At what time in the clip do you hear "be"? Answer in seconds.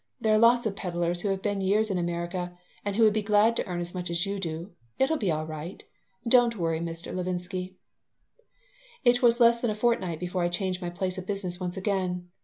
3.13-3.21, 5.15-5.31